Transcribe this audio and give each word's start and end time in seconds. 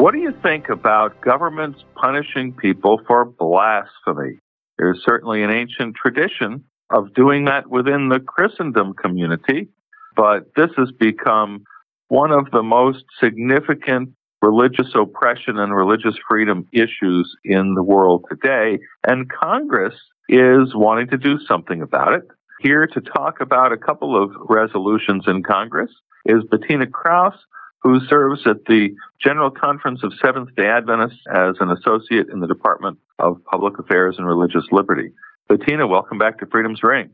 What 0.00 0.14
do 0.14 0.18
you 0.20 0.32
think 0.42 0.70
about 0.70 1.20
governments 1.20 1.84
punishing 1.94 2.54
people 2.54 3.02
for 3.06 3.26
blasphemy? 3.26 4.38
There's 4.78 5.02
certainly 5.04 5.42
an 5.42 5.50
ancient 5.50 5.94
tradition 5.94 6.64
of 6.88 7.12
doing 7.12 7.44
that 7.44 7.68
within 7.68 8.08
the 8.08 8.18
Christendom 8.18 8.94
community, 8.94 9.68
but 10.16 10.54
this 10.56 10.70
has 10.78 10.90
become 10.90 11.64
one 12.08 12.32
of 12.32 12.50
the 12.50 12.62
most 12.62 13.04
significant 13.22 14.14
religious 14.40 14.88
oppression 14.94 15.58
and 15.58 15.76
religious 15.76 16.14
freedom 16.26 16.66
issues 16.72 17.36
in 17.44 17.74
the 17.74 17.82
world 17.82 18.24
today. 18.30 18.78
And 19.06 19.30
Congress 19.30 19.96
is 20.30 20.74
wanting 20.74 21.08
to 21.08 21.18
do 21.18 21.38
something 21.46 21.82
about 21.82 22.14
it. 22.14 22.26
Here 22.60 22.86
to 22.86 23.02
talk 23.02 23.42
about 23.42 23.70
a 23.70 23.76
couple 23.76 24.16
of 24.16 24.30
resolutions 24.48 25.24
in 25.26 25.42
Congress 25.42 25.90
is 26.24 26.42
Bettina 26.50 26.86
Krause, 26.86 27.34
who 27.82 28.00
serves 28.06 28.46
at 28.46 28.64
the 28.66 28.94
General 29.20 29.50
Conference 29.50 30.00
of 30.02 30.12
Seventh 30.22 30.54
day 30.56 30.66
Adventists 30.66 31.22
as 31.32 31.56
an 31.60 31.70
associate 31.70 32.28
in 32.32 32.40
the 32.40 32.46
Department 32.46 32.98
of 33.18 33.42
Public 33.44 33.78
Affairs 33.78 34.16
and 34.18 34.26
Religious 34.26 34.64
Liberty. 34.70 35.12
Bettina, 35.48 35.86
welcome 35.86 36.18
back 36.18 36.38
to 36.38 36.46
Freedom's 36.46 36.82
Ring. 36.82 37.10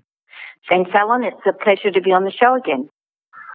Thanks, 0.68 0.90
Alan. 0.94 1.24
It's 1.24 1.36
a 1.46 1.52
pleasure 1.52 1.90
to 1.90 2.00
be 2.00 2.12
on 2.12 2.24
the 2.24 2.32
show 2.32 2.54
again. 2.54 2.88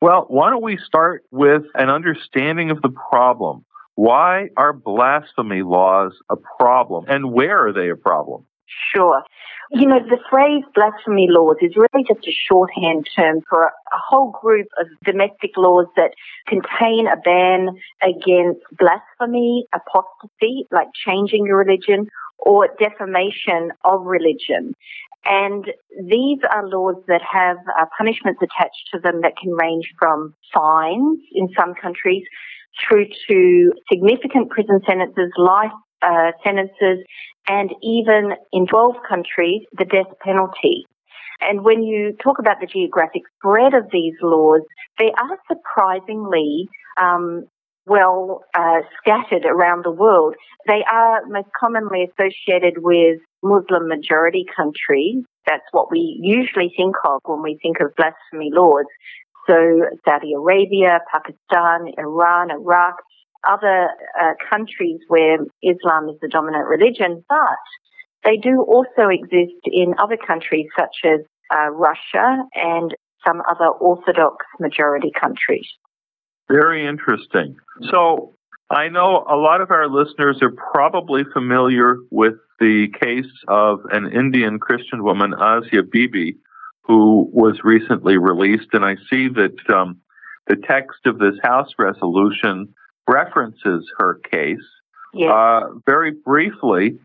Well, 0.02 0.25
why 0.30 0.49
don't 0.49 0.63
we 0.63 0.77
start 0.77 1.23
with 1.31 1.63
an 1.75 1.89
understanding 1.89 2.71
of 2.71 2.81
the 2.81 2.89
problem? 2.89 3.66
Why 3.95 4.47
are 4.58 4.73
blasphemy 4.73 5.61
laws 5.61 6.14
a 6.30 6.38
problem, 6.59 7.05
and 7.08 7.31
where 7.31 7.67
are 7.67 7.73
they 7.73 7.89
a 7.89 7.95
problem? 7.95 8.45
Sure. 8.94 9.23
You 9.73 9.88
know, 9.88 10.00
the 10.00 10.19
phrase 10.30 10.64
blasphemy 10.75 11.27
laws 11.30 11.55
is 11.61 11.75
really 11.77 12.03
just 12.05 12.27
a 12.27 12.31
shorthand 12.31 13.08
term 13.16 13.39
for 13.50 13.64
a, 13.64 13.72
whole 13.94 14.31
group 14.41 14.67
of 14.80 14.88
domestic 15.05 15.52
laws 15.55 15.86
that 15.95 16.11
contain 16.47 17.08
a 17.08 17.16
ban 17.16 17.69
against 18.03 18.59
blasphemy, 18.77 19.66
apostasy, 19.73 20.67
like 20.72 20.88
changing 20.94 21.45
your 21.45 21.58
religion, 21.58 22.08
or 22.39 22.67
defamation 22.80 23.72
of 23.86 24.02
religion. 24.03 24.73
And 25.23 25.66
these 26.09 26.39
are 26.52 26.67
laws 26.67 27.02
that 27.08 27.22
have 27.22 27.58
uh, 27.80 27.86
punishments 27.97 28.42
attached 28.42 28.89
to 28.94 28.99
them 28.99 29.22
that 29.22 29.38
can 29.42 29.52
range 29.53 29.94
from 29.97 30.33
fines 30.53 31.19
in 31.33 31.47
some 31.58 31.75
countries 31.81 32.23
through 32.83 33.05
to 33.30 33.72
significant 33.89 34.49
prison 34.49 34.81
sentences, 34.86 35.31
life 35.38 35.72
uh, 36.02 36.31
sentences, 36.44 37.03
and 37.47 37.71
even 37.81 38.33
in 38.52 38.67
12 38.67 38.95
countries, 39.07 39.61
the 39.77 39.85
death 39.85 40.13
penalty. 40.23 40.85
And 41.41 41.63
when 41.63 41.83
you 41.83 42.16
talk 42.23 42.38
about 42.39 42.58
the 42.61 42.67
geographic 42.67 43.23
spread 43.38 43.73
of 43.73 43.85
these 43.91 44.13
laws, 44.21 44.61
they 44.99 45.11
are 45.17 45.38
surprisingly 45.47 46.69
um, 47.02 47.45
well 47.85 48.43
uh, 48.55 48.81
scattered 48.99 49.45
around 49.45 49.83
the 49.83 49.91
world. 49.91 50.35
They 50.67 50.83
are 50.91 51.25
most 51.27 51.49
commonly 51.59 52.08
associated 52.09 52.83
with 52.83 53.19
Muslim 53.43 53.88
majority 53.88 54.45
countries. 54.55 55.23
That's 55.47 55.65
what 55.71 55.89
we 55.89 56.20
usually 56.21 56.71
think 56.77 56.95
of 57.03 57.21
when 57.26 57.42
we 57.42 57.58
think 57.61 57.77
of 57.80 57.95
blasphemy 57.95 58.52
laws. 58.53 58.86
So 59.47 59.55
Saudi 60.08 60.33
Arabia, 60.33 60.99
Pakistan, 61.11 61.92
Iran, 61.97 62.52
Iraq, 62.52 62.97
other 63.47 63.89
uh, 64.21 64.33
countries 64.49 64.99
where 65.07 65.37
Islam 65.63 66.09
is 66.09 66.15
the 66.21 66.27
dominant 66.29 66.67
religion, 66.67 67.23
but 67.27 67.61
they 68.23 68.37
do 68.37 68.61
also 68.61 69.09
exist 69.09 69.61
in 69.65 69.95
other 69.97 70.17
countries 70.17 70.67
such 70.77 70.95
as 71.05 71.21
uh, 71.53 71.69
Russia 71.71 72.43
and 72.53 72.95
some 73.25 73.41
other 73.49 73.67
Orthodox 73.67 74.45
majority 74.59 75.11
countries. 75.19 75.67
Very 76.49 76.85
interesting. 76.85 77.55
So 77.89 78.35
I 78.69 78.89
know 78.89 79.25
a 79.29 79.35
lot 79.35 79.61
of 79.61 79.71
our 79.71 79.87
listeners 79.87 80.39
are 80.41 80.53
probably 80.73 81.23
familiar 81.33 81.97
with 82.09 82.35
the 82.59 82.87
case 83.02 83.31
of 83.47 83.79
an 83.91 84.11
Indian 84.11 84.59
Christian 84.59 85.03
woman, 85.03 85.33
Asia 85.33 85.83
Bibi, 85.83 86.37
who 86.83 87.29
was 87.33 87.59
recently 87.63 88.17
released. 88.17 88.69
And 88.73 88.85
I 88.85 88.95
see 89.09 89.27
that 89.29 89.58
um, 89.73 89.97
the 90.47 90.55
text 90.55 91.05
of 91.05 91.19
this 91.19 91.35
House 91.43 91.69
resolution 91.77 92.73
references 93.08 93.89
her 93.98 94.20
case. 94.32 94.58
Yes. 95.14 95.32
Uh, 95.34 95.62
very 95.86 96.12
briefly, 96.12 97.00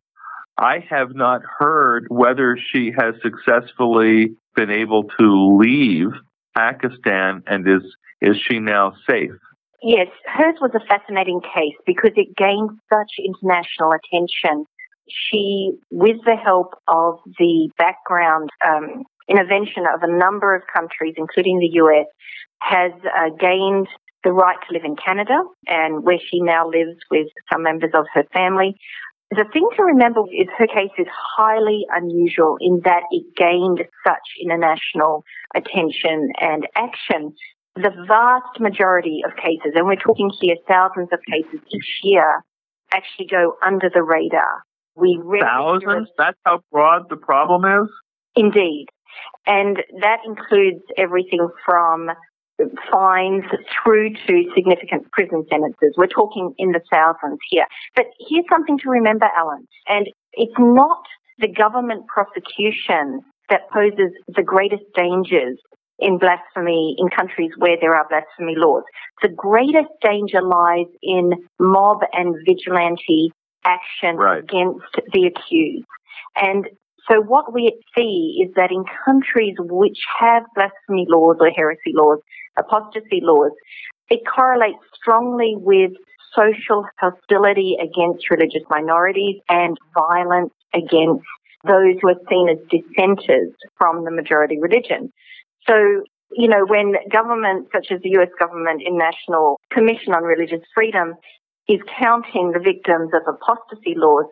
I 0.59 0.85
have 0.89 1.15
not 1.15 1.43
heard 1.59 2.07
whether 2.09 2.59
she 2.73 2.93
has 2.97 3.15
successfully 3.23 4.37
been 4.55 4.71
able 4.71 5.05
to 5.19 5.59
leave 5.59 6.09
Pakistan 6.57 7.43
and 7.47 7.69
is 7.69 7.83
is 8.21 8.37
she 8.49 8.59
now 8.59 8.95
safe? 9.09 9.33
Yes, 9.83 10.09
hers 10.25 10.57
was 10.61 10.71
a 10.75 10.81
fascinating 10.89 11.41
case 11.43 11.77
because 11.85 12.13
it 12.17 12.35
gained 12.35 12.71
such 12.93 13.13
international 13.19 13.93
attention. 13.93 14.65
She, 15.09 15.73
with 15.91 16.17
the 16.25 16.35
help 16.35 16.75
of 16.89 17.19
the 17.39 17.71
background 17.77 18.49
um, 18.67 19.05
intervention 19.29 19.85
of 19.95 20.03
a 20.03 20.11
number 20.11 20.55
of 20.55 20.63
countries, 20.75 21.15
including 21.17 21.59
the 21.59 21.71
US, 21.83 22.07
has 22.61 22.93
uh, 23.05 23.29
gained 23.39 23.87
the 24.27 24.33
right 24.33 24.57
to 24.67 24.75
live 24.75 24.83
in 24.85 24.97
Canada 24.97 25.39
and 25.69 26.03
where 26.03 26.19
she 26.19 26.41
now 26.41 26.67
lives 26.69 26.99
with 27.13 27.29
some 27.51 27.63
members 27.63 27.93
of 27.95 28.07
her 28.13 28.25
family. 28.35 28.75
The 29.31 29.45
thing 29.53 29.69
to 29.77 29.85
remember 29.85 30.23
is 30.33 30.49
her 30.59 30.67
case 30.67 30.91
is 30.99 31.07
highly 31.37 31.87
unusual 31.95 32.57
in 32.61 32.81
that 32.85 33.05
it 33.13 33.25
gained 33.37 33.85
such 34.05 34.27
international 34.43 35.23
attention 35.55 36.33
and 36.41 36.67
action. 36.75 37.35
The 37.77 37.93
vast 38.09 38.59
majority 38.59 39.23
of 39.25 39.37
cases, 39.37 39.73
and 39.77 39.87
we're 39.87 39.95
talking 39.95 40.31
here 40.41 40.57
thousands 40.67 41.09
of 41.13 41.21
cases 41.31 41.61
each 41.69 42.01
year, 42.03 42.43
actually 42.93 43.27
go 43.27 43.55
under 43.65 43.91
the 43.93 44.03
radar. 44.03 44.65
We 44.97 45.21
thousands? 45.41 46.09
That's 46.19 46.39
how 46.45 46.63
broad 46.73 47.11
the 47.11 47.17
problem 47.17 47.65
is? 47.65 47.91
Indeed. 48.35 48.87
And 49.47 49.79
that 50.01 50.19
includes 50.25 50.83
everything 50.97 51.49
from 51.65 52.11
fines 52.91 53.45
through 53.85 54.11
to 54.27 54.45
significant 54.55 55.11
prison 55.13 55.45
sentences. 55.51 55.95
We're 55.97 56.07
talking 56.07 56.55
in 56.59 56.73
the 56.73 56.81
thousands 56.91 57.39
here. 57.51 57.67
But 57.95 58.07
here's 58.29 58.47
something 58.51 58.79
to 58.79 58.89
remember, 58.89 59.27
Alan, 59.37 59.67
and 59.89 60.09
it's 60.33 60.59
not 60.59 61.03
the 61.39 61.49
government 61.49 62.07
prosecution 62.07 63.21
that 63.51 63.71
poses 63.73 64.13
the 64.35 64.43
greatest 64.43 64.85
dangers 64.95 65.59
in 65.99 66.19
blasphemy 66.19 66.95
in 66.99 67.09
countries 67.09 67.53
where 67.59 67.77
there 67.81 67.95
are 67.95 68.07
blasphemy 68.09 68.55
laws. 68.57 68.85
The 69.23 69.29
greatest 69.29 69.89
danger 70.03 70.43
lies 70.43 70.87
in 71.03 71.33
mob 71.59 72.01
and 72.13 72.35
vigilante 72.47 73.33
action 73.65 74.17
right. 74.17 74.43
against 74.43 74.85
the 75.13 75.27
accused. 75.27 75.87
And 76.37 76.67
so 77.11 77.21
what 77.21 77.53
we 77.53 77.73
see 77.97 78.45
is 78.45 78.53
that 78.57 78.71
in 78.71 78.85
countries 79.05 79.55
which 79.59 79.99
have 80.19 80.43
blasphemy 80.55 81.07
laws 81.09 81.37
or 81.41 81.51
heresy 81.51 81.93
laws, 81.95 82.19
apostasy 82.59 83.21
laws, 83.23 83.53
it 84.09 84.21
correlates 84.27 84.79
strongly 84.95 85.55
with 85.57 85.93
social 86.35 86.85
hostility 86.99 87.77
against 87.81 88.31
religious 88.31 88.63
minorities 88.69 89.41
and 89.49 89.77
violence 89.95 90.53
against 90.75 91.25
those 91.67 91.97
who 92.01 92.09
are 92.09 92.21
seen 92.29 92.49
as 92.49 92.59
dissenters 92.71 93.53
from 93.77 94.05
the 94.05 94.11
majority 94.11 94.59
religion. 94.61 95.13
So, 95.67 96.05
you 96.33 96.49
know, 96.49 96.65
when 96.67 96.95
governments 97.11 97.71
such 97.73 97.89
as 97.91 98.01
the 98.03 98.11
US 98.21 98.29
government 98.39 98.83
in 98.85 98.97
National 98.99 99.59
Commission 99.71 100.13
on 100.15 100.23
Religious 100.23 100.63
Freedom 100.75 101.15
is 101.69 101.81
counting 101.99 102.53
the 102.53 102.61
victims 102.61 103.11
of 103.15 103.23
apostasy 103.27 103.95
laws 103.97 104.27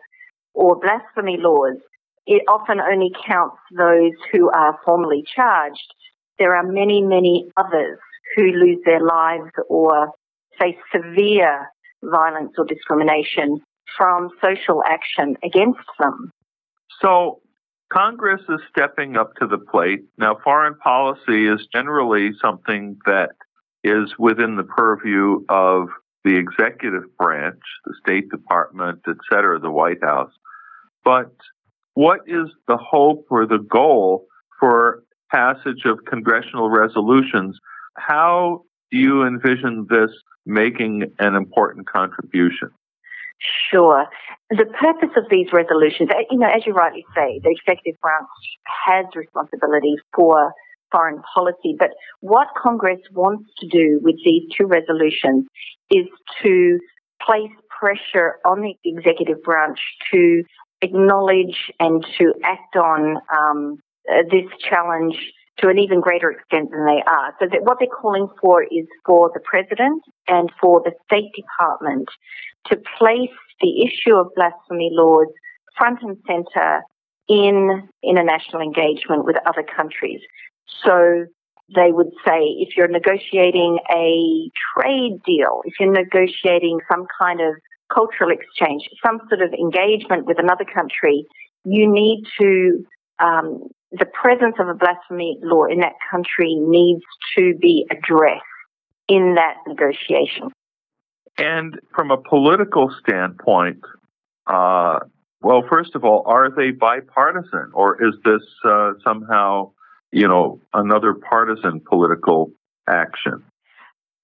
or 0.53 0.79
blasphemy 0.79 1.37
laws, 1.37 1.77
it 2.25 2.43
often 2.47 2.79
only 2.79 3.11
counts 3.27 3.57
those 3.75 4.13
who 4.31 4.49
are 4.49 4.79
formally 4.85 5.23
charged. 5.35 5.93
There 6.39 6.55
are 6.55 6.63
many, 6.63 7.01
many 7.01 7.51
others 7.57 7.99
who 8.35 8.43
lose 8.43 8.79
their 8.85 9.03
lives 9.03 9.51
or 9.69 10.11
face 10.59 10.77
severe 10.93 11.69
violence 12.03 12.53
or 12.57 12.65
discrimination 12.65 13.59
from 13.97 14.29
social 14.43 14.83
action 14.85 15.35
against 15.43 15.79
them. 15.99 16.31
So, 17.01 17.41
Congress 17.93 18.41
is 18.49 18.59
stepping 18.69 19.15
up 19.15 19.35
to 19.35 19.47
the 19.47 19.57
plate. 19.57 20.01
Now, 20.17 20.37
foreign 20.43 20.75
policy 20.75 21.47
is 21.47 21.67
generally 21.71 22.31
something 22.41 22.97
that 23.05 23.29
is 23.83 24.09
within 24.17 24.55
the 24.55 24.63
purview 24.63 25.45
of 25.49 25.89
the 26.23 26.35
executive 26.35 27.03
branch, 27.17 27.61
the 27.85 27.93
State 28.01 28.29
Department, 28.31 29.01
et 29.07 29.17
cetera, 29.29 29.59
the 29.59 29.69
White 29.69 30.03
House. 30.03 30.31
But 31.03 31.31
what 31.93 32.21
is 32.25 32.47
the 32.67 32.77
hope 32.77 33.27
or 33.29 33.45
the 33.45 33.59
goal 33.59 34.25
for 34.59 35.03
passage 35.31 35.85
of 35.85 35.99
congressional 36.09 36.69
resolutions? 36.69 37.57
How 37.97 38.63
do 38.91 38.97
you 38.97 39.23
envision 39.25 39.87
this 39.89 40.11
making 40.45 41.11
an 41.19 41.35
important 41.35 41.87
contribution? 41.87 42.69
Sure. 43.69 44.05
The 44.49 44.65
purpose 44.65 45.09
of 45.17 45.25
these 45.29 45.47
resolutions, 45.51 46.09
you 46.31 46.37
know, 46.37 46.47
as 46.47 46.65
you 46.65 46.73
rightly 46.73 47.05
say, 47.15 47.39
the 47.43 47.49
executive 47.49 47.99
branch 48.01 48.27
has 48.85 49.05
responsibility 49.15 49.95
for 50.15 50.53
foreign 50.91 51.21
policy, 51.33 51.75
but 51.77 51.89
what 52.21 52.47
Congress 52.57 52.99
wants 53.11 53.49
to 53.59 53.67
do 53.67 53.99
with 54.01 54.15
these 54.23 54.43
two 54.57 54.65
resolutions 54.65 55.45
is 55.91 56.05
to 56.43 56.79
place 57.21 57.51
pressure 57.69 58.35
on 58.45 58.61
the 58.61 58.75
executive 58.85 59.41
branch 59.43 59.79
to 60.11 60.43
acknowledge 60.81 61.71
and 61.79 62.05
to 62.17 62.33
act 62.43 62.75
on 62.75 63.17
um, 63.35 63.77
this 64.31 64.45
challenge 64.69 65.15
to 65.59 65.69
an 65.69 65.79
even 65.79 66.01
greater 66.01 66.31
extent 66.31 66.71
than 66.71 66.85
they 66.85 67.01
are. 67.07 67.33
So 67.39 67.47
that 67.51 67.63
what 67.63 67.77
they're 67.79 67.87
calling 67.87 68.27
for 68.41 68.63
is 68.63 68.87
for 69.05 69.31
the 69.33 69.39
president 69.39 70.03
and 70.27 70.51
for 70.61 70.81
the 70.83 70.91
State 71.05 71.31
Department 71.35 72.07
to 72.67 72.77
place 72.97 73.35
the 73.61 73.83
issue 73.83 74.15
of 74.15 74.33
blasphemy 74.35 74.89
laws 74.91 75.27
front 75.77 75.99
and 76.01 76.17
center 76.27 76.81
in 77.27 77.87
international 78.03 78.61
engagement 78.61 79.25
with 79.25 79.37
other 79.45 79.63
countries. 79.63 80.21
So 80.83 81.25
they 81.73 81.91
would 81.91 82.11
say 82.25 82.41
if 82.59 82.75
you're 82.77 82.87
negotiating 82.87 83.79
a 83.93 84.49
trade 84.75 85.19
deal, 85.25 85.61
if 85.65 85.73
you're 85.79 85.91
negotiating 85.91 86.79
some 86.91 87.07
kind 87.19 87.41
of 87.41 87.55
cultural 87.93 88.29
exchange, 88.31 88.87
some 89.03 89.19
sort 89.29 89.41
of 89.41 89.53
engagement 89.53 90.25
with 90.25 90.37
another 90.39 90.65
country, 90.65 91.25
you 91.63 91.91
need 91.91 92.23
to, 92.39 92.85
um, 93.19 93.63
the 93.97 94.05
presence 94.05 94.55
of 94.59 94.67
a 94.67 94.73
blasphemy 94.73 95.37
law 95.41 95.65
in 95.65 95.79
that 95.79 95.93
country 96.11 96.55
needs 96.55 97.03
to 97.37 97.53
be 97.59 97.85
addressed 97.91 98.43
in 99.07 99.35
that 99.35 99.55
negotiation. 99.67 100.49
And 101.37 101.79
from 101.93 102.11
a 102.11 102.17
political 102.17 102.93
standpoint, 103.03 103.79
uh, 104.47 104.99
well, 105.41 105.63
first 105.69 105.95
of 105.95 106.03
all, 106.03 106.23
are 106.25 106.49
they 106.49 106.71
bipartisan 106.71 107.71
or 107.73 108.01
is 108.03 108.15
this 108.23 108.41
uh, 108.65 108.93
somehow, 109.03 109.71
you 110.11 110.27
know, 110.27 110.59
another 110.73 111.13
partisan 111.13 111.81
political 111.81 112.51
action? 112.87 113.43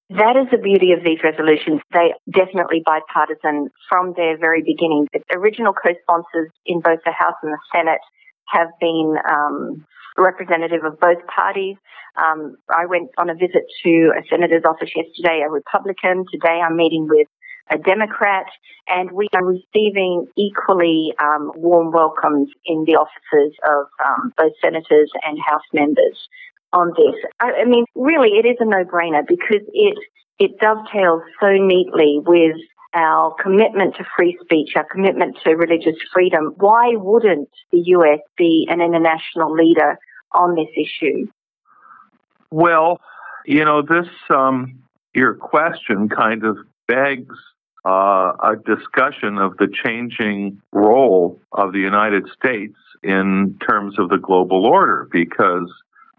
That 0.09 0.35
is 0.35 0.47
the 0.51 0.57
beauty 0.57 0.91
of 0.91 1.03
these 1.05 1.19
resolutions. 1.23 1.79
They 1.93 2.11
definitely 2.29 2.83
bipartisan 2.85 3.69
from 3.87 4.13
their 4.17 4.37
very 4.37 4.61
beginning. 4.61 5.07
The 5.13 5.21
original 5.37 5.73
co-sponsors 5.73 6.51
in 6.65 6.81
both 6.81 6.99
the 7.05 7.13
House 7.13 7.39
and 7.43 7.53
the 7.53 7.59
Senate 7.71 8.01
have 8.51 8.69
been 8.79 9.15
um, 9.29 9.85
representative 10.17 10.83
of 10.83 10.99
both 10.99 11.25
parties. 11.27 11.77
Um, 12.17 12.57
I 12.69 12.85
went 12.85 13.09
on 13.17 13.29
a 13.29 13.33
visit 13.33 13.63
to 13.83 14.11
a 14.17 14.21
senator's 14.29 14.63
office 14.65 14.89
yesterday, 14.95 15.43
a 15.45 15.49
Republican. 15.49 16.25
Today 16.31 16.59
I'm 16.61 16.75
meeting 16.75 17.07
with 17.09 17.27
a 17.69 17.77
Democrat, 17.77 18.47
and 18.87 19.11
we 19.11 19.27
are 19.33 19.45
receiving 19.45 20.27
equally 20.37 21.13
um, 21.19 21.51
warm 21.55 21.91
welcomes 21.91 22.49
in 22.65 22.83
the 22.85 22.95
offices 22.95 23.55
of 23.65 23.85
um, 24.05 24.33
both 24.37 24.51
senators 24.61 25.09
and 25.23 25.39
House 25.39 25.63
members 25.73 26.27
on 26.73 26.89
this. 26.97 27.15
I, 27.39 27.61
I 27.61 27.65
mean, 27.65 27.85
really, 27.95 28.29
it 28.29 28.45
is 28.45 28.57
a 28.59 28.65
no-brainer 28.65 29.25
because 29.27 29.65
it 29.73 29.97
it 30.39 30.59
dovetails 30.59 31.21
so 31.39 31.51
neatly 31.51 32.19
with 32.25 32.57
our 32.93 33.35
commitment 33.41 33.95
to 33.95 34.05
free 34.15 34.37
speech, 34.41 34.71
our 34.75 34.83
commitment 34.83 35.37
to 35.43 35.51
religious 35.51 35.95
freedom. 36.13 36.53
Why 36.57 36.93
wouldn't 36.95 37.49
the 37.71 37.79
US 37.79 38.19
be 38.37 38.67
an 38.69 38.81
international 38.81 39.53
leader 39.53 39.97
on 40.33 40.55
this 40.55 40.67
issue? 40.77 41.27
Well, 42.49 42.99
you 43.45 43.63
know, 43.63 43.81
this 43.81 44.07
um, 44.29 44.79
your 45.13 45.35
question 45.35 46.09
kind 46.09 46.43
of 46.43 46.57
begs 46.87 47.35
uh, 47.85 48.33
a 48.43 48.55
discussion 48.65 49.37
of 49.37 49.57
the 49.57 49.67
changing 49.83 50.61
role 50.71 51.39
of 51.51 51.73
the 51.73 51.79
United 51.79 52.27
States 52.29 52.75
in 53.03 53.57
terms 53.67 53.97
of 53.97 54.09
the 54.09 54.17
global 54.17 54.65
order, 54.65 55.07
because 55.11 55.71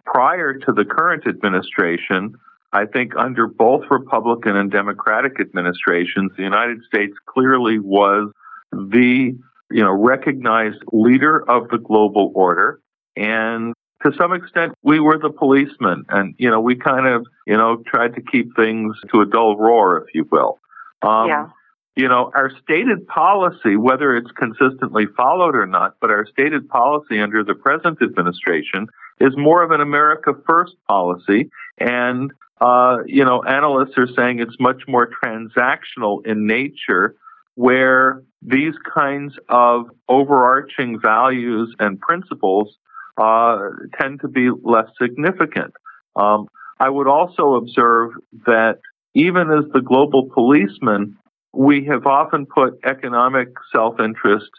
prior 0.04 0.54
to 0.54 0.72
the 0.72 0.84
current 0.84 1.26
administration, 1.26 2.34
I 2.72 2.86
think 2.86 3.12
under 3.16 3.46
both 3.46 3.84
Republican 3.90 4.56
and 4.56 4.70
Democratic 4.70 5.40
administrations, 5.40 6.32
the 6.36 6.42
United 6.42 6.82
States 6.84 7.14
clearly 7.26 7.78
was 7.78 8.32
the 8.72 9.36
you 9.70 9.82
know 9.82 9.92
recognized 9.92 10.82
leader 10.92 11.48
of 11.50 11.68
the 11.68 11.78
global 11.78 12.32
order. 12.34 12.80
And 13.16 13.74
to 14.04 14.12
some 14.16 14.32
extent 14.32 14.74
we 14.82 15.00
were 15.00 15.18
the 15.18 15.30
policemen. 15.30 16.04
And 16.08 16.34
you 16.38 16.50
know 16.50 16.60
we 16.60 16.74
kind 16.74 17.06
of 17.06 17.26
you 17.46 17.56
know 17.56 17.82
tried 17.86 18.14
to 18.14 18.22
keep 18.22 18.56
things 18.56 18.96
to 19.12 19.20
a 19.20 19.26
dull 19.26 19.56
roar 19.56 19.98
if 19.98 20.14
you 20.14 20.26
will. 20.30 20.58
Um, 21.02 21.28
yeah. 21.28 21.48
you 21.96 22.08
know 22.08 22.30
our 22.34 22.50
stated 22.62 23.06
policy 23.06 23.76
whether 23.76 24.16
it's 24.16 24.30
consistently 24.32 25.06
followed 25.16 25.56
or 25.56 25.66
not 25.66 25.96
but 26.00 26.10
our 26.10 26.24
stated 26.26 26.68
policy 26.68 27.20
under 27.20 27.42
the 27.42 27.54
present 27.54 28.00
administration 28.00 28.86
is 29.20 29.36
more 29.36 29.62
of 29.62 29.72
an 29.72 29.80
america 29.80 30.32
first 30.46 30.74
policy. 30.86 31.50
And 31.78 32.32
uh, 32.62 32.98
you 33.06 33.24
know 33.24 33.42
analysts 33.42 33.96
are 33.96 34.06
saying 34.16 34.38
it's 34.38 34.56
much 34.60 34.82
more 34.86 35.10
transactional 35.22 36.24
in 36.24 36.46
nature 36.46 37.16
where 37.54 38.22
these 38.40 38.74
kinds 38.94 39.34
of 39.48 39.86
overarching 40.08 40.98
values 41.00 41.74
and 41.78 42.00
principles 42.00 42.78
uh, 43.18 43.58
tend 44.00 44.20
to 44.20 44.28
be 44.28 44.48
less 44.62 44.86
significant. 45.00 45.72
Um, 46.16 46.46
I 46.80 46.88
would 46.88 47.08
also 47.08 47.54
observe 47.54 48.12
that 48.46 48.78
even 49.14 49.50
as 49.50 49.64
the 49.72 49.80
global 49.80 50.30
policeman, 50.32 51.16
we 51.52 51.84
have 51.86 52.06
often 52.06 52.46
put 52.46 52.78
economic 52.84 53.48
self 53.72 54.00
interest 54.00 54.50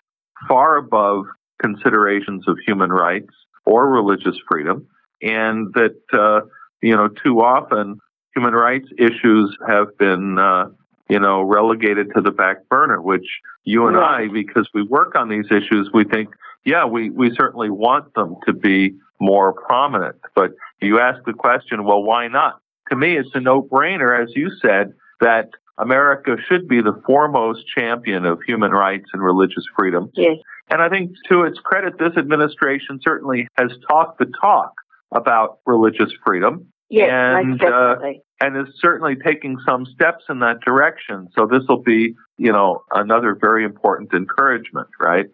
far 0.47 0.77
above 0.77 1.25
considerations 1.61 2.47
of 2.47 2.57
human 2.65 2.91
rights 2.91 3.33
or 3.65 3.89
religious 3.89 4.37
freedom, 4.49 4.87
and 5.21 5.73
that, 5.73 5.95
uh, 6.11 6.41
you 6.83 6.95
know, 6.95 7.07
too 7.07 7.41
often 7.41 7.97
human 8.35 8.53
rights 8.53 8.87
issues 8.97 9.55
have 9.67 9.97
been, 9.97 10.37
uh, 10.37 10.65
you 11.09 11.19
know, 11.19 11.41
relegated 11.41 12.07
to 12.15 12.21
the 12.21 12.31
back 12.31 12.67
burner, 12.69 13.01
which 13.01 13.25
you 13.63 13.87
and 13.87 13.97
I, 13.97 14.27
because 14.27 14.67
we 14.73 14.83
work 14.83 15.15
on 15.15 15.29
these 15.29 15.45
issues, 15.49 15.89
we 15.93 16.03
think 16.03 16.29
yeah, 16.65 16.85
we, 16.85 17.09
we 17.09 17.33
certainly 17.35 17.69
want 17.69 18.13
them 18.13 18.35
to 18.45 18.53
be 18.53 18.95
more 19.19 19.53
prominent. 19.53 20.15
But 20.35 20.51
you 20.81 20.99
ask 20.99 21.23
the 21.25 21.33
question, 21.33 21.83
well, 21.83 22.03
why 22.03 22.27
not? 22.27 22.59
To 22.89 22.95
me, 22.95 23.17
it's 23.17 23.29
a 23.33 23.39
no 23.39 23.61
brainer, 23.61 24.21
as 24.21 24.29
you 24.35 24.49
said, 24.61 24.93
that 25.21 25.49
America 25.77 26.35
should 26.47 26.67
be 26.67 26.81
the 26.81 27.01
foremost 27.05 27.65
champion 27.67 28.25
of 28.25 28.39
human 28.45 28.71
rights 28.71 29.05
and 29.13 29.21
religious 29.21 29.65
freedom. 29.77 30.09
Yes. 30.15 30.37
And 30.69 30.81
I 30.81 30.89
think 30.89 31.11
to 31.29 31.43
its 31.43 31.59
credit, 31.59 31.97
this 31.99 32.15
administration 32.17 32.99
certainly 33.01 33.47
has 33.57 33.71
talked 33.87 34.19
the 34.19 34.31
talk 34.39 34.73
about 35.13 35.59
religious 35.65 36.11
freedom. 36.25 36.67
Yes, 36.93 37.09
and, 37.11 37.63
uh, 37.63 37.95
and 38.39 38.55
is 38.55 38.71
certainly 38.79 39.15
taking 39.15 39.57
some 39.67 39.83
steps 39.87 40.25
in 40.29 40.39
that 40.39 40.61
direction. 40.63 41.27
So 41.35 41.47
this 41.47 41.63
will 41.67 41.81
be, 41.81 42.13
you 42.37 42.51
know, 42.51 42.83
another 42.91 43.35
very 43.39 43.65
important 43.65 44.13
encouragement, 44.13 44.89
right? 44.99 45.25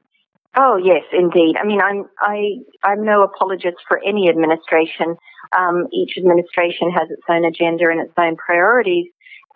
Oh 0.55 0.77
yes, 0.81 1.03
indeed. 1.11 1.57
I 1.61 1.65
mean, 1.65 1.81
I'm 1.81 2.05
I 2.21 2.59
I'm 2.83 3.03
no 3.03 3.23
apologist 3.23 3.77
for 3.89 3.99
any 4.07 4.29
administration. 4.29 5.17
Um, 5.57 5.87
each 5.91 6.17
administration 6.17 6.91
has 6.91 7.09
its 7.11 7.23
own 7.29 7.43
agenda 7.43 7.89
and 7.89 7.99
its 7.99 8.13
own 8.17 8.37
priorities. 8.37 9.07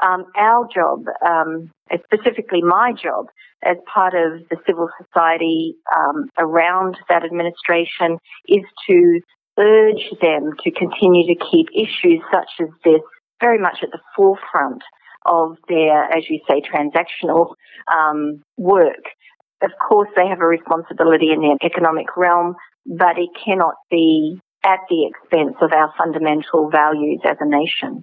Um, 0.02 0.26
our 0.36 0.68
job, 0.74 1.06
um, 1.26 1.72
specifically 2.04 2.62
my 2.62 2.92
job, 2.92 3.28
as 3.64 3.78
part 3.92 4.14
of 4.14 4.42
the 4.50 4.58
civil 4.68 4.90
society 5.02 5.76
um, 5.96 6.30
around 6.38 6.98
that 7.08 7.24
administration, 7.24 8.18
is 8.50 8.64
to 8.90 9.22
urge 9.58 10.10
them 10.22 10.52
to 10.64 10.72
continue 10.72 11.34
to 11.34 11.46
keep 11.52 11.68
issues 11.74 12.22
such 12.32 12.50
as 12.62 12.70
this 12.84 13.02
very 13.42 13.60
much 13.60 13.80
at 13.84 13.92
the 13.92 14.00
forefront 14.16 14.82
of 15.26 15.58
their, 15.68 16.06
as 16.06 16.24
you 16.30 16.40
say, 16.50 16.62
transactional 16.62 17.54
um, 17.92 18.42
work. 18.58 19.04
Of 19.62 19.72
course, 19.88 20.10
they 20.16 20.28
have 20.28 20.42
a 20.42 20.46
responsibility 20.46 21.32
in 21.32 21.40
the 21.40 21.58
economic 21.64 22.18
realm, 22.18 22.56
but 22.86 23.18
it 23.18 23.30
cannot 23.46 23.76
be 23.90 24.40
at 24.66 24.80
the 24.90 25.10
expense 25.10 25.56
of 25.62 25.72
our 25.74 25.94
fundamental 25.98 26.70
values 26.70 27.22
as 27.26 27.38
a 27.40 27.48
nation. 27.48 28.02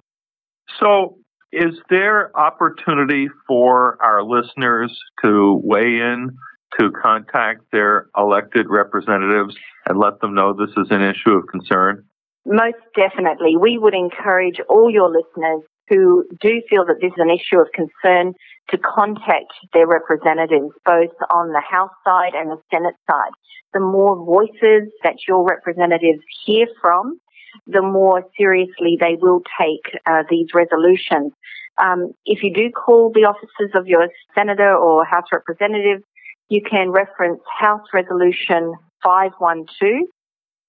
So, 0.79 1.17
is 1.51 1.75
there 1.89 2.35
opportunity 2.37 3.27
for 3.45 3.97
our 4.01 4.23
listeners 4.23 4.97
to 5.23 5.59
weigh 5.63 5.99
in, 5.99 6.37
to 6.79 6.91
contact 6.91 7.61
their 7.71 8.07
elected 8.17 8.67
representatives 8.69 9.55
and 9.87 9.99
let 9.99 10.19
them 10.21 10.33
know 10.33 10.53
this 10.53 10.75
is 10.77 10.87
an 10.89 11.01
issue 11.01 11.31
of 11.31 11.47
concern? 11.47 12.05
Most 12.45 12.77
definitely. 12.95 13.55
We 13.57 13.77
would 13.77 13.93
encourage 13.93 14.59
all 14.69 14.89
your 14.89 15.09
listeners 15.09 15.63
who 15.89 16.25
do 16.39 16.61
feel 16.69 16.85
that 16.85 16.99
this 17.01 17.11
is 17.11 17.17
an 17.17 17.29
issue 17.29 17.59
of 17.59 17.67
concern 17.73 18.33
to 18.69 18.77
contact 18.77 19.51
their 19.73 19.85
representatives, 19.85 20.71
both 20.85 21.11
on 21.29 21.51
the 21.51 21.61
House 21.61 21.91
side 22.05 22.33
and 22.33 22.49
the 22.49 22.61
Senate 22.71 22.95
side. 23.09 23.31
The 23.73 23.81
more 23.81 24.15
voices 24.25 24.91
that 25.03 25.15
your 25.27 25.45
representatives 25.45 26.23
hear 26.45 26.67
from, 26.81 27.19
the 27.67 27.81
more 27.81 28.23
seriously 28.37 28.97
they 28.99 29.17
will 29.19 29.41
take 29.59 29.99
uh, 30.05 30.23
these 30.29 30.47
resolutions. 30.53 31.33
Um, 31.81 32.13
if 32.25 32.43
you 32.43 32.53
do 32.53 32.69
call 32.71 33.11
the 33.13 33.25
offices 33.25 33.71
of 33.75 33.87
your 33.87 34.07
senator 34.35 34.75
or 34.75 35.05
House 35.05 35.27
representative, 35.31 36.03
you 36.51 36.61
can 36.69 36.91
reference 36.91 37.39
House 37.59 37.87
Resolution 37.93 38.73
512 39.01 40.03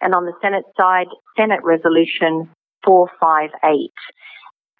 and 0.01 0.15
on 0.15 0.27
the 0.27 0.33
Senate 0.41 0.63
side, 0.79 1.09
Senate 1.37 1.59
Resolution 1.65 2.49
458. 2.87 3.91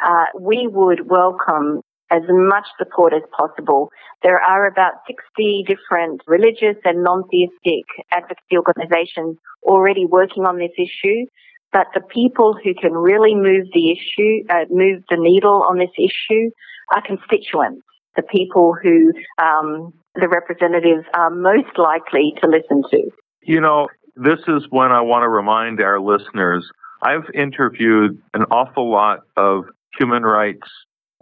Uh, 0.01 0.25
we 0.41 0.69
would 0.71 1.11
welcome 1.11 1.81
as 2.13 2.23
much 2.29 2.67
support 2.79 3.13
as 3.13 3.23
possible. 3.37 3.91
There 4.23 4.41
are 4.41 4.69
about 4.69 4.93
60 5.09 5.65
different 5.67 6.23
religious 6.29 6.77
and 6.85 7.03
non-theistic 7.03 7.85
advocacy 8.13 8.57
organizations 8.57 9.39
already 9.65 10.07
working 10.07 10.45
on 10.45 10.59
this 10.59 10.73
issue. 10.79 11.27
But 11.73 11.89
the 11.95 12.01
people 12.01 12.55
who 12.63 12.75
can 12.75 12.93
really 12.93 13.35
move 13.35 13.67
the 13.75 13.91
issue, 13.91 14.45
uh, 14.51 14.67
move 14.71 15.03
the 15.11 15.17
needle 15.17 15.65
on 15.69 15.79
this 15.79 15.95
issue, 15.99 16.51
are 16.95 17.03
constituents. 17.03 17.83
The 18.17 18.23
people 18.23 18.75
who 18.81 19.13
um, 19.43 19.93
the 20.15 20.29
representatives 20.29 21.05
are 21.15 21.31
most 21.31 21.79
likely 21.79 22.35
to 22.43 22.49
listen 22.49 22.83
to. 22.91 23.11
You 23.43 23.61
know, 23.61 23.89
this 24.17 24.41
is 24.47 24.65
when 24.71 24.93
I 24.93 25.01
want 25.01 25.25
to 25.25 25.29
remind 25.29 25.81
our 25.81 26.01
listeners. 26.01 26.69
I've 27.03 27.29
interviewed 27.35 28.21
an 28.35 28.45
awful 28.51 28.91
lot 28.91 29.21
of 29.37 29.65
human 29.99 30.23
rights 30.23 30.69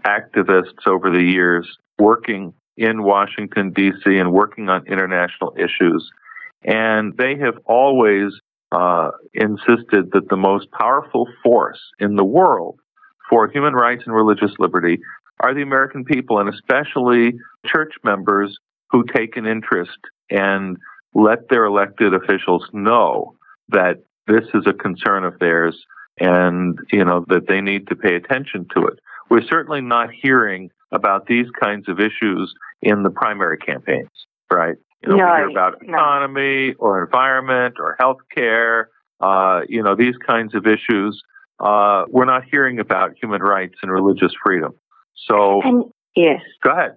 activists 0.05 0.87
over 0.87 1.11
the 1.11 1.23
years 1.23 1.69
working 1.99 2.53
in 2.77 3.03
Washington, 3.03 3.73
D.C., 3.73 4.17
and 4.17 4.33
working 4.33 4.69
on 4.69 4.87
international 4.87 5.55
issues. 5.57 6.11
And 6.65 7.17
they 7.17 7.37
have 7.39 7.55
always 7.67 8.33
uh, 8.73 9.11
insisted 9.35 10.11
that 10.13 10.29
the 10.29 10.37
most 10.37 10.71
powerful 10.73 11.27
force 11.43 11.81
in 11.99 12.17
the 12.17 12.25
world 12.25 12.79
for 13.29 13.49
human 13.49 13.75
rights 13.75 14.03
and 14.07 14.15
religious 14.15 14.53
liberty 14.59 14.99
are 15.41 15.55
the 15.55 15.63
American 15.63 16.05
people, 16.05 16.39
and 16.39 16.49
especially 16.49 17.35
church 17.67 17.95
members 18.05 18.57
who 18.91 19.05
take 19.05 19.37
an 19.37 19.47
interest 19.47 19.99
and 20.31 20.77
let 21.15 21.49
their 21.49 21.65
elected 21.65 22.15
officials 22.15 22.65
know 22.73 23.35
that 23.69 23.97
this 24.27 24.45
is 24.55 24.65
a 24.67 24.73
concern 24.73 25.25
of 25.25 25.39
theirs 25.39 25.85
and 26.19 26.79
you 26.93 27.05
know 27.05 27.25
that 27.29 27.49
they 27.49 27.61
need 27.61 27.89
to 27.89 27.97
pay 27.97 28.15
attention 28.15 28.67
to 28.75 28.87
it. 28.87 28.99
We're 29.29 29.47
certainly 29.49 29.81
not 29.81 30.11
hearing 30.13 30.71
about 30.93 31.27
these 31.27 31.47
kinds 31.61 31.89
of 31.89 31.99
issues 32.01 32.53
in 32.83 33.03
the 33.03 33.11
primary 33.11 33.59
campaigns, 33.59 34.11
right? 34.53 34.77
You 35.03 35.11
know, 35.11 35.17
no, 35.17 35.25
we 35.25 35.31
hear 35.39 35.49
about 35.49 35.75
no. 35.83 35.95
economy 35.95 36.75
or 36.79 37.03
environment 37.03 37.77
or 37.79 37.97
health 37.99 38.19
care, 38.35 38.91
uh, 39.21 39.61
you 39.69 39.83
know, 39.83 39.95
these 39.95 40.17
kinds 40.27 40.55
of 40.55 40.67
issues. 40.67 41.23
Uh, 41.59 42.05
we're 42.09 42.25
not 42.25 42.43
hearing 42.51 42.81
about 42.81 43.13
human 43.21 43.41
rights 43.43 43.77
and 43.83 43.91
religious 43.91 44.33
freedom. 44.45 44.73
So, 45.27 45.61
and, 45.63 45.85
yes. 46.15 46.41
Go 46.63 46.71
ahead. 46.71 46.97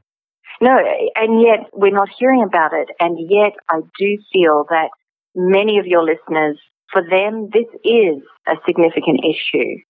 No, 0.62 0.78
and 1.16 1.42
yet 1.42 1.70
we're 1.74 1.92
not 1.92 2.10
hearing 2.18 2.44
about 2.44 2.74
it. 2.74 2.90
And 3.00 3.18
yet 3.20 3.54
I 3.70 3.82
do 4.00 4.18
feel 4.32 4.66
that 4.70 4.90
many 5.36 5.80
of 5.80 5.86
your 5.86 6.04
listeners, 6.04 6.60
for 6.92 7.02
them, 7.02 7.50
this 7.52 7.68
is 7.84 8.24
a 8.48 8.54
significant 8.66 9.22
issue. 9.26 9.82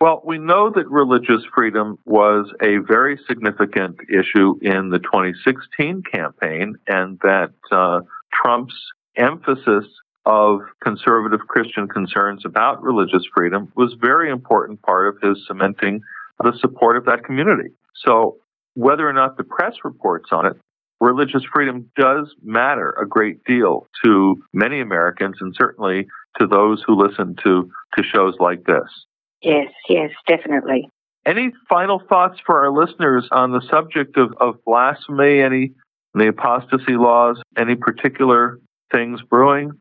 Well, 0.00 0.22
we 0.24 0.38
know 0.38 0.70
that 0.70 0.88
religious 0.90 1.42
freedom 1.54 1.98
was 2.04 2.52
a 2.62 2.78
very 2.86 3.18
significant 3.26 3.96
issue 4.10 4.58
in 4.60 4.90
the 4.90 4.98
2016 4.98 6.02
campaign, 6.12 6.76
and 6.86 7.18
that 7.22 7.52
uh, 7.72 8.00
Trump's 8.32 8.74
emphasis 9.16 9.86
of 10.26 10.60
conservative 10.82 11.40
Christian 11.48 11.88
concerns 11.88 12.44
about 12.44 12.82
religious 12.82 13.22
freedom 13.34 13.72
was 13.74 13.94
a 13.94 13.96
very 13.96 14.30
important 14.30 14.82
part 14.82 15.08
of 15.08 15.22
his 15.22 15.46
cementing 15.46 16.02
the 16.42 16.52
support 16.60 16.96
of 16.96 17.04
that 17.06 17.24
community. 17.24 17.70
So, 17.94 18.36
whether 18.74 19.08
or 19.08 19.12
not 19.12 19.36
the 19.36 19.44
press 19.44 19.74
reports 19.84 20.28
on 20.32 20.46
it, 20.46 20.56
religious 21.00 21.42
freedom 21.50 21.90
does 21.98 22.34
matter 22.42 22.94
a 23.00 23.06
great 23.06 23.42
deal 23.44 23.86
to 24.04 24.42
many 24.52 24.80
Americans 24.80 25.36
and 25.40 25.54
certainly 25.56 26.06
to 26.38 26.46
those 26.46 26.82
who 26.86 26.94
listen 26.94 27.36
to, 27.44 27.70
to 27.96 28.02
shows 28.02 28.34
like 28.38 28.64
this. 28.64 29.06
Yes, 29.42 29.72
yes, 29.88 30.10
definitely. 30.26 30.88
Any 31.24 31.52
final 31.68 32.00
thoughts 32.08 32.38
for 32.44 32.64
our 32.64 32.70
listeners 32.70 33.26
on 33.32 33.52
the 33.52 33.62
subject 33.70 34.16
of, 34.16 34.32
of 34.38 34.62
blasphemy, 34.64 35.40
any 35.40 35.72
the 36.14 36.28
apostasy 36.28 36.96
laws, 36.96 37.40
any 37.58 37.74
particular 37.74 38.58
things 38.92 39.20
brewing? 39.22 39.72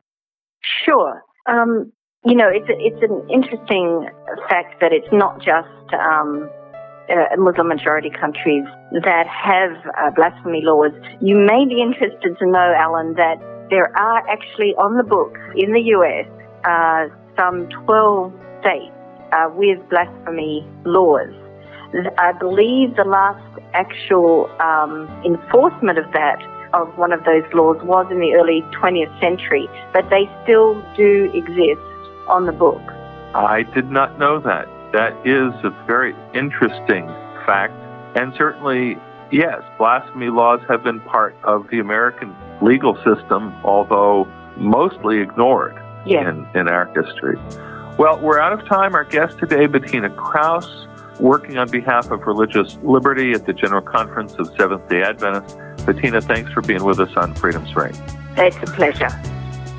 Sure. 0.83 1.23
Um, 1.47 1.91
you 2.25 2.33
know, 2.33 2.49
it's, 2.49 2.65
it's 2.67 3.01
an 3.03 3.21
interesting 3.29 4.09
fact 4.49 4.81
that 4.81 4.91
it's 4.91 5.07
not 5.11 5.37
just 5.37 5.93
um, 5.93 6.49
uh, 7.07 7.37
Muslim 7.37 7.67
majority 7.67 8.09
countries 8.09 8.65
that 9.03 9.27
have 9.27 9.77
uh, 9.97 10.09
blasphemy 10.15 10.61
laws. 10.63 10.91
You 11.21 11.37
may 11.37 11.65
be 11.65 11.81
interested 11.81 12.35
to 12.39 12.45
know, 12.47 12.73
Alan, 12.75 13.13
that 13.13 13.37
there 13.69 13.95
are 13.95 14.27
actually 14.27 14.73
on 14.77 14.97
the 14.97 15.03
books 15.03 15.39
in 15.55 15.71
the 15.71 15.81
US 15.93 16.25
uh, 16.65 17.13
some 17.37 17.69
12 17.85 18.33
states 18.61 18.91
uh, 19.31 19.49
with 19.53 19.77
blasphemy 19.89 20.65
laws. 20.83 21.29
I 22.17 22.31
believe 22.33 22.95
the 22.95 23.05
last 23.05 23.61
actual 23.73 24.49
um, 24.59 25.05
enforcement 25.23 25.99
of 25.99 26.11
that, 26.13 26.41
of 26.73 26.89
one 26.97 27.13
of 27.13 27.23
those 27.23 27.45
laws, 27.53 27.77
was 27.83 28.07
in 28.09 28.19
the 28.19 28.33
early 28.33 28.65
20th 28.81 29.13
century, 29.21 29.69
but 29.93 30.09
they 30.09 30.27
still 30.43 30.73
do 30.97 31.29
exist 31.35 31.85
on 32.27 32.45
the 32.45 32.51
book. 32.51 32.81
I 33.33 33.63
did 33.73 33.91
not 33.91 34.17
know 34.17 34.39
that. 34.39 34.67
That 34.93 35.13
is 35.25 35.53
a 35.63 35.69
very 35.85 36.15
interesting 36.33 37.07
fact. 37.45 37.73
And 38.15 38.33
certainly, 38.37 38.97
yes, 39.31 39.61
blasphemy 39.77 40.29
laws 40.29 40.61
have 40.69 40.83
been 40.83 41.01
part 41.01 41.35
of 41.43 41.67
the 41.69 41.79
American 41.79 42.35
legal 42.61 42.95
system, 43.03 43.53
although 43.63 44.25
mostly 44.57 45.19
ignored 45.19 45.75
yes. 46.05 46.25
in, 46.27 46.47
in 46.59 46.67
our 46.69 46.85
history. 46.93 47.37
Well, 47.97 48.19
we're 48.19 48.39
out 48.39 48.53
of 48.53 48.65
time. 48.67 48.95
Our 48.95 49.03
guest 49.03 49.37
today, 49.37 49.67
Bettina 49.67 50.09
Krause, 50.09 50.87
working 51.19 51.57
on 51.57 51.69
behalf 51.69 52.11
of 52.11 52.21
religious 52.21 52.77
liberty 52.83 53.33
at 53.33 53.45
the 53.45 53.53
General 53.53 53.81
Conference 53.81 54.33
of 54.35 54.47
Seventh 54.57 54.87
day 54.89 55.01
Adventists. 55.01 55.57
Bettina, 55.85 56.21
thanks 56.21 56.51
for 56.51 56.61
being 56.61 56.83
with 56.83 56.99
us 56.99 57.15
on 57.15 57.33
Freedom's 57.35 57.75
Ring. 57.75 57.93
It's 58.37 58.57
a 58.57 58.73
pleasure. 58.73 59.09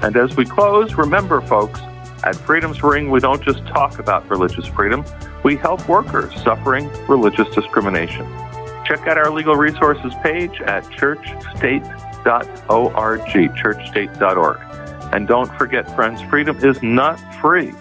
And 0.03 0.17
as 0.17 0.37
we 0.37 0.45
close, 0.45 0.95
remember, 0.95 1.41
folks, 1.43 1.81
at 2.27 2.35
Freedom's 2.35 2.83
Ring, 2.83 3.09
we 3.09 3.21
don't 3.21 3.41
just 3.41 3.65
talk 3.67 4.01
about 4.01 4.29
religious 4.29 4.67
freedom, 4.67 5.05
we 5.45 5.57
help 5.57 5.89
workers 5.89 6.35
suffering 6.43 6.91
religious 7.07 7.49
discrimination. 7.55 8.27
Check 8.85 9.07
out 9.07 9.17
our 9.17 9.31
legal 9.31 9.55
resources 9.55 10.13
page 10.25 10.61
at 10.61 10.83
churchstate.org, 10.87 13.21
churchstate.org. 13.21 14.61
And 15.15 15.29
don't 15.29 15.57
forget, 15.57 15.95
friends, 15.95 16.21
freedom 16.23 16.57
is 16.65 16.83
not 16.83 17.21
free. 17.41 17.73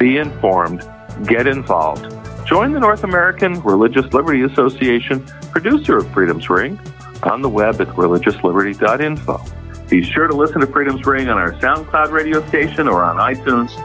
Be 0.00 0.16
informed, 0.16 0.84
get 1.26 1.46
involved. 1.46 2.12
Join 2.44 2.72
the 2.72 2.80
North 2.80 3.04
American 3.04 3.62
Religious 3.62 4.12
Liberty 4.12 4.42
Association, 4.42 5.24
producer 5.52 5.98
of 5.98 6.12
Freedom's 6.12 6.50
Ring, 6.50 6.80
on 7.22 7.40
the 7.40 7.48
web 7.48 7.80
at 7.80 7.86
religiousliberty.info. 7.86 9.61
Be 9.92 10.02
sure 10.02 10.26
to 10.26 10.34
listen 10.34 10.62
to 10.62 10.66
Freedom's 10.66 11.04
Ring 11.04 11.28
on 11.28 11.36
our 11.36 11.52
SoundCloud 11.52 12.12
radio 12.12 12.42
station 12.48 12.88
or 12.88 13.04
on 13.04 13.16
iTunes. 13.16 13.76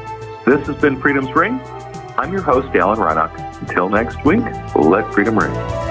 This 0.45 0.65
has 0.67 0.77
been 0.77 1.01
Freedom's 1.01 1.35
Ring. 1.35 1.59
I'm 2.17 2.31
your 2.31 2.41
host, 2.41 2.73
Alan 2.77 2.97
Reinach. 2.97 3.59
Until 3.59 3.89
next 3.89 4.23
week, 4.23 4.39
let 4.73 5.13
freedom 5.13 5.37
ring. 5.37 5.86